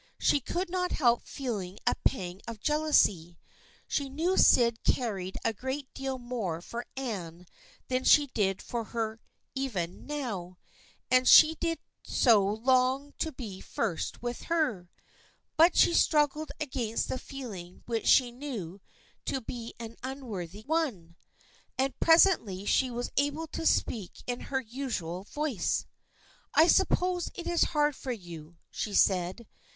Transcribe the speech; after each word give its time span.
She 0.17 0.39
could 0.39 0.67
not 0.71 0.93
help 0.93 1.27
feeling 1.27 1.77
a 1.85 1.93
pang 1.93 2.41
of 2.47 2.59
jealousy. 2.59 3.37
She 3.87 4.09
knew 4.09 4.35
Sydney 4.35 4.79
cared 4.83 5.37
a 5.45 5.53
great 5.53 5.93
deal 5.93 6.17
more 6.17 6.59
for 6.59 6.87
Anne 6.97 7.45
than 7.87 8.03
she 8.03 8.25
did 8.33 8.63
for 8.63 8.83
her 8.85 9.19
even 9.53 10.07
now, 10.07 10.57
and 11.11 11.27
she 11.27 11.53
did 11.53 11.77
so 12.03 12.43
long 12.43 13.13
to 13.19 13.31
be 13.31 13.61
first 13.61 14.23
with 14.23 14.45
her. 14.45 14.89
But 15.55 15.77
she 15.77 15.93
struggled 15.93 16.51
against 16.59 17.07
the 17.07 17.19
feeling 17.19 17.83
which 17.85 18.07
she 18.07 18.31
knew 18.31 18.81
to 19.25 19.39
be 19.39 19.75
an 19.79 19.97
unworthy 20.01 20.63
one, 20.65 21.15
and 21.77 21.99
presently 21.99 22.65
she 22.65 22.89
was 22.89 23.11
able 23.17 23.45
to 23.49 23.67
speak 23.67 24.23
in 24.25 24.39
her 24.49 24.61
usual 24.61 25.25
voice." 25.25 25.85
I 26.55 26.65
suppose 26.67 27.29
it 27.35 27.45
is 27.45 27.65
hard 27.75 27.95
for 27.95 28.11
you," 28.11 28.57
she 28.71 28.95
said. 28.95 29.47